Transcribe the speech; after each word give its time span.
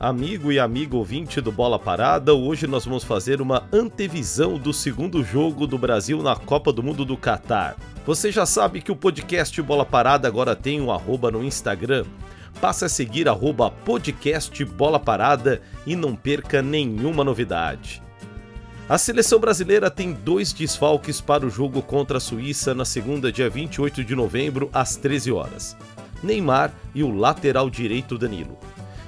Amigo 0.00 0.52
e 0.52 0.60
amigo 0.60 0.96
ouvinte 0.96 1.40
do 1.40 1.50
Bola 1.50 1.76
Parada, 1.76 2.32
hoje 2.32 2.68
nós 2.68 2.84
vamos 2.84 3.02
fazer 3.02 3.40
uma 3.40 3.68
antevisão 3.72 4.56
do 4.56 4.72
segundo 4.72 5.24
jogo 5.24 5.66
do 5.66 5.76
Brasil 5.76 6.22
na 6.22 6.36
Copa 6.36 6.72
do 6.72 6.84
Mundo 6.84 7.04
do 7.04 7.16
Catar. 7.16 7.76
Você 8.06 8.30
já 8.30 8.46
sabe 8.46 8.80
que 8.80 8.92
o 8.92 8.96
podcast 8.96 9.60
Bola 9.60 9.84
Parada 9.84 10.28
agora 10.28 10.54
tem 10.54 10.80
um 10.80 10.92
arroba 10.92 11.32
no 11.32 11.42
Instagram. 11.42 12.04
Passe 12.60 12.84
a 12.84 12.88
seguir 12.88 13.28
arroba 13.28 13.72
podcast 13.72 14.64
Bola 14.64 15.00
Parada 15.00 15.60
e 15.84 15.96
não 15.96 16.14
perca 16.14 16.62
nenhuma 16.62 17.24
novidade. 17.24 18.00
A 18.88 18.98
seleção 18.98 19.40
brasileira 19.40 19.90
tem 19.90 20.12
dois 20.12 20.52
desfalques 20.52 21.20
para 21.20 21.44
o 21.44 21.50
jogo 21.50 21.82
contra 21.82 22.18
a 22.18 22.20
Suíça 22.20 22.72
na 22.72 22.84
segunda, 22.84 23.32
dia 23.32 23.50
28 23.50 24.04
de 24.04 24.14
novembro, 24.14 24.70
às 24.72 24.94
13 24.94 25.32
horas. 25.32 25.76
Neymar 26.22 26.72
e 26.94 27.02
o 27.02 27.12
lateral 27.12 27.68
direito 27.68 28.16
Danilo. 28.16 28.56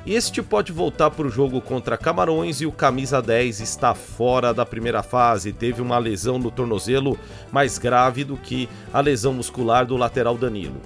Este 0.06 0.42
pode 0.42 0.72
voltar 0.72 1.10
para 1.10 1.27
o 1.27 1.30
jogo 1.30 1.60
contra 1.60 1.98
Camarões 1.98 2.62
e 2.62 2.66
o 2.66 2.72
camisa 2.72 3.20
10 3.20 3.60
está 3.60 3.95
fora 3.95 4.54
da 4.54 4.64
primeira 4.64 5.02
fase. 5.02 5.52
Teve 5.52 5.82
uma 5.82 5.98
lesão 5.98 6.38
no 6.38 6.50
tornozelo 6.50 7.18
mais 7.52 7.76
grave 7.76 8.24
do 8.24 8.34
que 8.34 8.66
a 8.95 9.00
lesão 9.00 9.34
muscular 9.34 9.84
do 9.84 9.98
lateral 9.98 10.38
Danilo. 10.38 10.80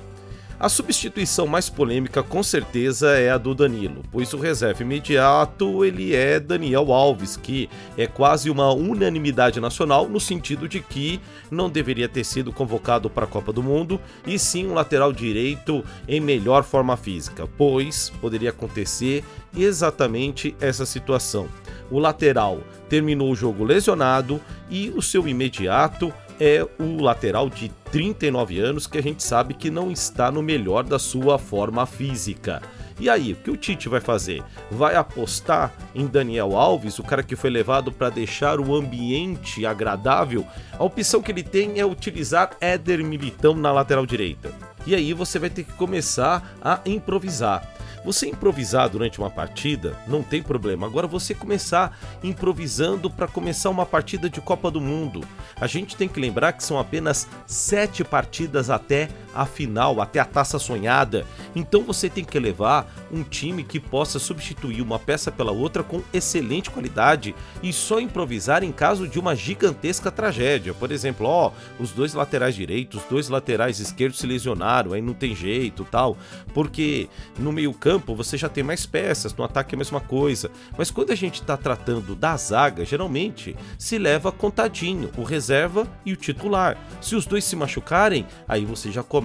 A 0.58 0.68
substituição 0.68 1.48
mais 1.48 1.68
polêmica 1.68 2.22
com 2.22 2.42
certeza 2.42 3.10
é 3.18 3.28
a 3.28 3.36
do 3.36 3.54
Danilo, 3.54 4.02
pois 4.12 4.32
o 4.32 4.38
reserva 4.38 4.82
imediato 4.82 5.84
ele 5.84 6.14
é 6.14 6.38
Daniel 6.38 6.92
Alves, 6.92 7.36
que 7.36 7.68
é 7.98 8.06
quase 8.06 8.48
uma 8.48 8.72
unanimidade 8.72 9.60
nacional 9.60 10.08
no 10.08 10.20
sentido 10.20 10.68
de 10.68 10.80
que 10.80 11.20
não 11.50 11.68
deveria 11.68 12.08
ter 12.08 12.24
sido 12.24 12.52
convocado 12.52 13.10
para 13.10 13.24
a 13.24 13.28
Copa 13.28 13.52
do 13.52 13.64
Mundo 13.64 14.00
e 14.24 14.38
sim 14.38 14.66
um 14.66 14.74
lateral 14.74 15.12
direito 15.12 15.84
em 16.06 16.20
melhor 16.20 16.62
forma 16.62 16.96
física, 16.96 17.48
pois 17.58 18.10
poderia 18.20 18.50
acontecer 18.50 19.24
exatamente 19.56 20.54
essa 20.60 20.86
situação. 20.86 21.48
O 21.90 21.98
lateral 21.98 22.60
terminou 22.88 23.30
o 23.30 23.36
jogo 23.36 23.64
lesionado 23.64 24.40
e 24.70 24.90
o 24.90 25.02
seu 25.02 25.28
imediato 25.28 26.12
é 26.40 26.66
o 26.78 27.02
lateral 27.02 27.48
de 27.48 27.68
39 27.90 28.58
anos 28.58 28.86
que 28.86 28.98
a 28.98 29.02
gente 29.02 29.22
sabe 29.22 29.54
que 29.54 29.70
não 29.70 29.90
está 29.90 30.30
no 30.30 30.42
melhor 30.42 30.82
da 30.82 30.98
sua 30.98 31.38
forma 31.38 31.86
física. 31.86 32.60
E 32.98 33.10
aí, 33.10 33.32
o 33.32 33.36
que 33.36 33.50
o 33.50 33.56
Tite 33.56 33.88
vai 33.88 34.00
fazer? 34.00 34.42
Vai 34.70 34.94
apostar 34.94 35.72
em 35.94 36.06
Daniel 36.06 36.56
Alves, 36.56 36.98
o 36.98 37.02
cara 37.02 37.24
que 37.24 37.34
foi 37.34 37.50
levado 37.50 37.90
para 37.90 38.08
deixar 38.08 38.60
o 38.60 38.74
ambiente 38.74 39.66
agradável? 39.66 40.46
A 40.78 40.84
opção 40.84 41.20
que 41.20 41.32
ele 41.32 41.42
tem 41.42 41.80
é 41.80 41.84
utilizar 41.84 42.50
Éder 42.60 43.04
Militão 43.04 43.54
na 43.54 43.72
lateral 43.72 44.06
direita. 44.06 44.52
E 44.86 44.94
aí 44.94 45.12
você 45.12 45.38
vai 45.38 45.50
ter 45.50 45.64
que 45.64 45.72
começar 45.72 46.56
a 46.62 46.80
improvisar. 46.86 47.68
Você 48.04 48.28
improvisar 48.28 48.90
durante 48.90 49.18
uma 49.18 49.30
partida 49.30 49.96
não 50.06 50.22
tem 50.22 50.42
problema. 50.42 50.86
Agora 50.86 51.06
você 51.06 51.34
começar 51.34 51.98
improvisando 52.22 53.08
para 53.10 53.26
começar 53.26 53.70
uma 53.70 53.86
partida 53.86 54.28
de 54.28 54.42
Copa 54.42 54.70
do 54.70 54.80
Mundo. 54.80 55.26
A 55.58 55.66
gente 55.66 55.96
tem 55.96 56.06
que 56.06 56.20
lembrar 56.20 56.52
que 56.52 56.62
são 56.62 56.78
apenas 56.78 57.26
sete 57.46 58.04
partidas 58.04 58.68
até 58.68 59.08
a 59.34 59.46
final, 59.46 60.00
até 60.00 60.20
a 60.20 60.24
taça 60.24 60.58
sonhada. 60.58 61.26
Então 61.54 61.82
você 61.82 62.08
tem 62.08 62.24
que 62.24 62.38
levar 62.38 62.92
um 63.10 63.22
time 63.22 63.64
que 63.64 63.80
possa 63.80 64.18
substituir 64.18 64.82
uma 64.82 64.98
peça 64.98 65.32
pela 65.32 65.52
outra 65.52 65.82
com 65.82 66.02
excelente 66.12 66.70
qualidade 66.70 67.34
e 67.62 67.72
só 67.72 68.00
improvisar 68.00 68.62
em 68.62 68.72
caso 68.72 69.08
de 69.08 69.18
uma 69.18 69.34
gigantesca 69.34 70.10
tragédia. 70.10 70.74
Por 70.74 70.90
exemplo, 70.92 71.26
ó, 71.26 71.52
os 71.78 71.90
dois 71.90 72.14
laterais 72.14 72.54
direitos, 72.54 73.02
os 73.02 73.08
dois 73.08 73.28
laterais 73.28 73.80
esquerdos 73.80 74.18
se 74.18 74.26
lesionaram, 74.26 74.92
aí 74.92 75.02
não 75.02 75.14
tem 75.14 75.34
jeito, 75.34 75.86
tal, 75.90 76.16
porque 76.52 77.08
no 77.38 77.52
meio-campo 77.52 78.04
campo 78.04 78.14
você 78.14 78.36
já 78.36 78.48
tem 78.48 78.62
mais 78.62 78.86
peças, 78.86 79.34
no 79.34 79.44
ataque 79.44 79.74
é 79.74 79.76
a 79.76 79.78
mesma 79.78 80.00
coisa. 80.00 80.50
Mas 80.76 80.90
quando 80.90 81.10
a 81.10 81.14
gente 81.14 81.40
está 81.40 81.56
tratando 81.56 82.14
da 82.14 82.36
zaga, 82.36 82.84
geralmente 82.84 83.56
se 83.78 83.98
leva 83.98 84.32
contadinho 84.32 85.10
o 85.16 85.22
reserva 85.22 85.86
e 86.04 86.12
o 86.12 86.16
titular. 86.16 86.76
Se 87.00 87.14
os 87.14 87.26
dois 87.26 87.44
se 87.44 87.56
machucarem, 87.56 88.26
aí 88.48 88.64
você 88.64 88.90
já 88.90 89.02
começa 89.02 89.23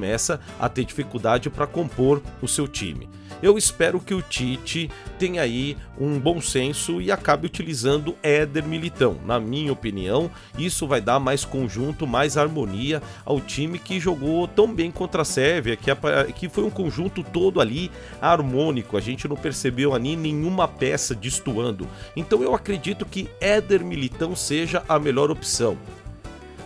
a 0.59 0.69
ter 0.69 0.85
dificuldade 0.85 1.49
para 1.49 1.67
compor 1.67 2.21
o 2.41 2.47
seu 2.47 2.67
time. 2.67 3.09
Eu 3.41 3.57
espero 3.57 4.01
que 4.01 4.13
o 4.13 4.21
Tite 4.21 4.89
tenha 5.17 5.41
aí 5.41 5.77
um 5.97 6.19
bom 6.19 6.41
senso 6.41 7.01
e 7.01 7.09
acabe 7.09 7.45
utilizando 7.45 8.15
Éder 8.21 8.65
Militão. 8.65 9.17
Na 9.25 9.39
minha 9.39 9.71
opinião, 9.71 10.29
isso 10.57 10.85
vai 10.85 10.99
dar 10.99 11.19
mais 11.19 11.45
conjunto, 11.45 12.05
mais 12.05 12.37
harmonia 12.37 13.01
ao 13.23 13.39
time 13.39 13.79
que 13.79 13.99
jogou 13.99 14.45
tão 14.45 14.73
bem 14.73 14.91
contra 14.91 15.21
a 15.21 15.25
Sérvia, 15.25 15.77
que, 15.77 15.89
que 16.33 16.49
foi 16.49 16.65
um 16.65 16.69
conjunto 16.69 17.23
todo 17.23 17.61
ali 17.61 17.89
harmônico. 18.21 18.97
A 18.97 19.01
gente 19.01 19.27
não 19.27 19.37
percebeu 19.37 19.93
ali 19.93 20.17
nenhuma 20.17 20.67
peça 20.67 21.15
destoando. 21.15 21.87
Então 22.17 22.43
eu 22.43 22.53
acredito 22.53 23.05
que 23.05 23.29
Éder 23.39 23.85
Militão 23.85 24.35
seja 24.35 24.83
a 24.87 24.99
melhor 24.99 25.31
opção. 25.31 25.77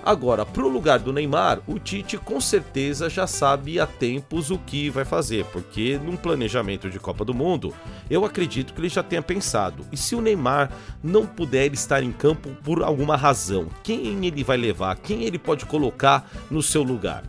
Agora, 0.05 0.45
para 0.45 0.65
o 0.65 0.67
lugar 0.67 0.99
do 0.99 1.13
Neymar, 1.13 1.61
o 1.65 1.79
Tite 1.79 2.17
com 2.17 2.41
certeza 2.41 3.09
já 3.09 3.25
sabe 3.25 3.79
há 3.79 3.87
tempos 3.87 4.51
o 4.51 4.57
que 4.57 4.89
vai 4.89 5.05
fazer, 5.05 5.45
porque 5.45 5.97
num 6.03 6.17
planejamento 6.17 6.89
de 6.89 6.99
Copa 6.99 7.23
do 7.23 7.33
Mundo, 7.33 7.73
eu 8.09 8.25
acredito 8.25 8.73
que 8.73 8.81
ele 8.81 8.89
já 8.89 9.01
tenha 9.01 9.21
pensado. 9.21 9.85
E 9.93 9.97
se 9.97 10.13
o 10.13 10.19
Neymar 10.19 10.69
não 11.01 11.25
puder 11.25 11.71
estar 11.73 12.03
em 12.03 12.11
campo 12.11 12.49
por 12.63 12.83
alguma 12.83 13.15
razão, 13.15 13.69
quem 13.81 14.25
ele 14.25 14.43
vai 14.43 14.57
levar? 14.57 14.97
Quem 14.97 15.23
ele 15.23 15.39
pode 15.39 15.65
colocar 15.65 16.29
no 16.51 16.61
seu 16.61 16.83
lugar? 16.83 17.23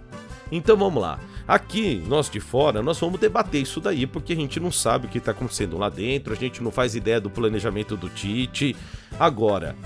Então 0.50 0.76
vamos 0.76 1.00
lá. 1.00 1.20
Aqui, 1.46 2.02
nós 2.08 2.28
de 2.28 2.40
fora, 2.40 2.82
nós 2.82 2.98
vamos 2.98 3.20
debater 3.20 3.62
isso 3.62 3.80
daí, 3.80 4.06
porque 4.06 4.32
a 4.32 4.36
gente 4.36 4.58
não 4.58 4.72
sabe 4.72 5.06
o 5.06 5.10
que 5.10 5.18
está 5.18 5.30
acontecendo 5.30 5.78
lá 5.78 5.88
dentro, 5.88 6.32
a 6.32 6.36
gente 6.36 6.62
não 6.62 6.72
faz 6.72 6.96
ideia 6.96 7.20
do 7.20 7.30
planejamento 7.30 7.96
do 7.96 8.08
Tite. 8.08 8.74
Agora, 9.20 9.76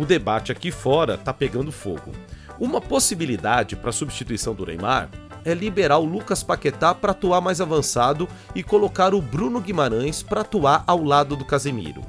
o 0.00 0.06
debate 0.06 0.50
aqui 0.50 0.70
fora 0.70 1.18
tá 1.18 1.30
pegando 1.30 1.70
fogo. 1.70 2.12
Uma 2.58 2.80
possibilidade 2.80 3.76
para 3.76 3.92
substituição 3.92 4.54
do 4.54 4.64
Neymar 4.64 5.10
é 5.44 5.52
liberar 5.52 5.98
o 5.98 6.06
Lucas 6.06 6.42
Paquetá 6.42 6.94
para 6.94 7.12
atuar 7.12 7.42
mais 7.42 7.60
avançado 7.60 8.26
e 8.54 8.62
colocar 8.62 9.12
o 9.14 9.20
Bruno 9.20 9.60
Guimarães 9.60 10.22
para 10.22 10.40
atuar 10.40 10.84
ao 10.86 11.04
lado 11.04 11.36
do 11.36 11.44
Casemiro. 11.44 12.02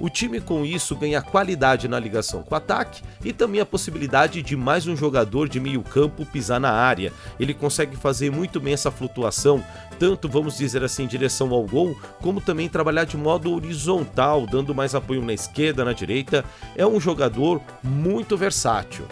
O 0.00 0.08
time 0.08 0.40
com 0.40 0.64
isso 0.64 0.94
ganha 0.94 1.20
qualidade 1.20 1.88
na 1.88 1.98
ligação 1.98 2.42
com 2.42 2.54
o 2.54 2.56
ataque 2.56 3.02
e 3.24 3.32
também 3.32 3.60
a 3.60 3.66
possibilidade 3.66 4.42
de 4.42 4.56
mais 4.56 4.86
um 4.86 4.96
jogador 4.96 5.48
de 5.48 5.58
meio 5.58 5.82
campo 5.82 6.24
pisar 6.24 6.60
na 6.60 6.70
área. 6.70 7.12
Ele 7.38 7.52
consegue 7.52 7.96
fazer 7.96 8.30
muito 8.30 8.60
bem 8.60 8.74
essa 8.74 8.92
flutuação, 8.92 9.64
tanto 9.98 10.28
vamos 10.28 10.56
dizer 10.56 10.84
assim 10.84 11.02
em 11.02 11.08
direção 11.08 11.52
ao 11.52 11.64
gol, 11.64 11.98
como 12.20 12.40
também 12.40 12.68
trabalhar 12.68 13.04
de 13.04 13.16
modo 13.16 13.52
horizontal, 13.52 14.46
dando 14.46 14.74
mais 14.74 14.94
apoio 14.94 15.24
na 15.24 15.32
esquerda, 15.32 15.84
na 15.84 15.92
direita. 15.92 16.44
É 16.76 16.86
um 16.86 17.00
jogador 17.00 17.60
muito 17.82 18.36
versátil. 18.36 19.04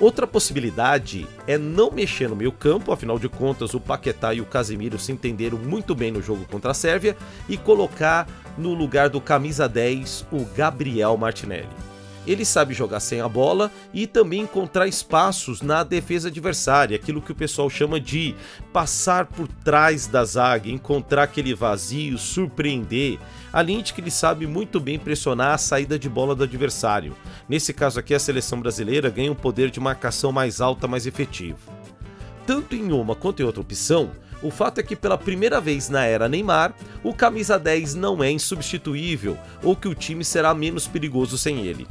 Outra 0.00 0.26
possibilidade 0.26 1.24
é 1.46 1.56
não 1.56 1.92
mexer 1.92 2.28
no 2.28 2.34
meio 2.34 2.50
campo, 2.50 2.90
afinal 2.90 3.16
de 3.16 3.28
contas 3.28 3.74
o 3.74 3.80
Paquetá 3.80 4.34
e 4.34 4.40
o 4.40 4.44
Casemiro 4.44 4.98
se 4.98 5.12
entenderam 5.12 5.56
muito 5.56 5.94
bem 5.94 6.10
no 6.10 6.20
jogo 6.20 6.44
contra 6.50 6.72
a 6.72 6.74
Sérvia, 6.74 7.16
e 7.48 7.56
colocar 7.56 8.26
no 8.56 8.74
lugar 8.74 9.08
do 9.08 9.20
camisa 9.20 9.68
10 9.68 10.26
o 10.32 10.44
Gabriel 10.44 11.16
Martinelli. 11.16 11.84
Ele 12.26 12.44
sabe 12.44 12.72
jogar 12.72 13.00
sem 13.00 13.20
a 13.20 13.28
bola 13.28 13.70
e 13.92 14.06
também 14.06 14.40
encontrar 14.40 14.86
espaços 14.88 15.60
na 15.60 15.84
defesa 15.84 16.28
adversária, 16.28 16.96
aquilo 16.96 17.20
que 17.20 17.32
o 17.32 17.34
pessoal 17.34 17.68
chama 17.68 18.00
de 18.00 18.34
passar 18.72 19.26
por 19.26 19.46
trás 19.46 20.06
da 20.06 20.24
zaga, 20.24 20.70
encontrar 20.70 21.24
aquele 21.24 21.54
vazio, 21.54 22.16
surpreender. 22.16 23.18
Além 23.52 23.82
de 23.82 23.92
que 23.92 24.00
ele 24.00 24.10
sabe 24.10 24.46
muito 24.46 24.80
bem 24.80 24.98
pressionar 24.98 25.52
a 25.52 25.58
saída 25.58 25.98
de 25.98 26.08
bola 26.08 26.34
do 26.34 26.44
adversário. 26.44 27.14
Nesse 27.46 27.74
caso 27.74 28.00
aqui, 28.00 28.14
a 28.14 28.18
seleção 28.18 28.58
brasileira 28.58 29.10
ganha 29.10 29.30
um 29.30 29.36
poder 29.36 29.70
de 29.70 29.78
marcação 29.78 30.32
mais 30.32 30.60
alta, 30.62 30.88
mais 30.88 31.06
efetivo. 31.06 31.58
Tanto 32.46 32.74
em 32.74 32.90
uma 32.92 33.14
quanto 33.14 33.40
em 33.40 33.44
outra 33.44 33.60
opção, 33.60 34.10
o 34.42 34.50
fato 34.50 34.78
é 34.78 34.82
que 34.82 34.96
pela 34.96 35.18
primeira 35.18 35.60
vez 35.60 35.88
na 35.88 36.04
era 36.04 36.28
Neymar, 36.28 36.74
o 37.02 37.14
camisa 37.14 37.58
10 37.58 37.94
não 37.94 38.22
é 38.22 38.30
insubstituível 38.30 39.36
ou 39.62 39.74
que 39.74 39.88
o 39.88 39.94
time 39.94 40.24
será 40.24 40.54
menos 40.54 40.86
perigoso 40.86 41.38
sem 41.38 41.66
ele. 41.66 41.86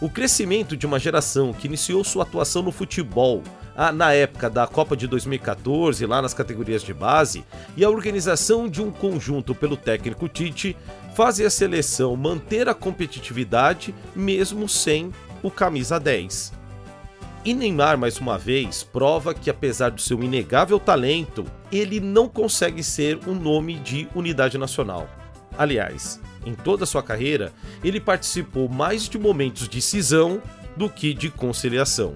O 0.00 0.10
crescimento 0.10 0.76
de 0.76 0.86
uma 0.86 0.98
geração 0.98 1.52
que 1.52 1.66
iniciou 1.66 2.02
sua 2.04 2.24
atuação 2.24 2.62
no 2.62 2.72
futebol 2.72 3.42
ah, 3.76 3.92
na 3.92 4.12
época 4.12 4.50
da 4.50 4.66
Copa 4.66 4.96
de 4.96 5.06
2014, 5.06 6.04
lá 6.06 6.20
nas 6.20 6.34
categorias 6.34 6.82
de 6.82 6.92
base, 6.92 7.44
e 7.76 7.84
a 7.84 7.90
organização 7.90 8.68
de 8.68 8.82
um 8.82 8.90
conjunto 8.90 9.54
pelo 9.54 9.76
técnico 9.76 10.28
Tite 10.28 10.76
fazem 11.14 11.46
a 11.46 11.50
seleção 11.50 12.16
manter 12.16 12.68
a 12.68 12.74
competitividade 12.74 13.94
mesmo 14.14 14.68
sem 14.68 15.12
o 15.42 15.50
camisa 15.50 15.98
10. 15.98 16.52
E 17.44 17.52
Neymar, 17.52 17.98
mais 17.98 18.18
uma 18.18 18.38
vez, 18.38 18.82
prova 18.82 19.34
que, 19.34 19.50
apesar 19.50 19.90
do 19.90 20.00
seu 20.00 20.22
inegável 20.22 20.80
talento, 20.80 21.44
ele 21.74 21.98
não 21.98 22.28
consegue 22.28 22.82
ser 22.82 23.18
um 23.26 23.34
nome 23.34 23.74
de 23.80 24.08
unidade 24.14 24.56
nacional. 24.56 25.08
Aliás, 25.58 26.20
em 26.46 26.54
toda 26.54 26.84
a 26.84 26.86
sua 26.86 27.02
carreira, 27.02 27.52
ele 27.82 28.00
participou 28.00 28.68
mais 28.68 29.08
de 29.08 29.18
momentos 29.18 29.68
de 29.68 29.80
cisão 29.80 30.40
do 30.76 30.88
que 30.88 31.12
de 31.12 31.30
conciliação. 31.30 32.14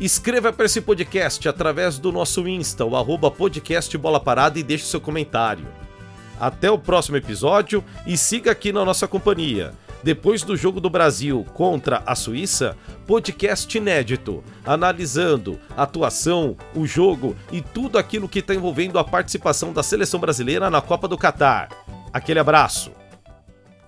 Escreva 0.00 0.52
para 0.52 0.66
esse 0.66 0.80
podcast 0.80 1.48
através 1.48 1.98
do 1.98 2.10
nosso 2.10 2.46
Insta, 2.48 2.84
o 2.84 2.96
arroba 2.96 3.30
podcast 3.30 3.96
Bola 3.96 4.18
Parada 4.20 4.58
e 4.58 4.62
deixe 4.62 4.84
seu 4.84 5.00
comentário. 5.00 5.66
Até 6.38 6.70
o 6.70 6.78
próximo 6.78 7.16
episódio 7.16 7.82
e 8.04 8.16
siga 8.16 8.50
aqui 8.50 8.72
na 8.72 8.84
nossa 8.84 9.06
companhia. 9.06 9.72
Depois 10.04 10.42
do 10.42 10.54
jogo 10.54 10.82
do 10.82 10.90
Brasil 10.90 11.46
contra 11.54 12.02
a 12.04 12.14
Suíça, 12.14 12.76
podcast 13.06 13.74
inédito, 13.74 14.44
analisando 14.62 15.58
a 15.74 15.84
atuação, 15.84 16.58
o 16.74 16.86
jogo 16.86 17.34
e 17.50 17.62
tudo 17.62 17.96
aquilo 17.96 18.28
que 18.28 18.40
está 18.40 18.54
envolvendo 18.54 18.98
a 18.98 19.04
participação 19.04 19.72
da 19.72 19.82
seleção 19.82 20.20
brasileira 20.20 20.68
na 20.68 20.82
Copa 20.82 21.08
do 21.08 21.16
Catar. 21.16 21.70
Aquele 22.12 22.38
abraço. 22.38 22.90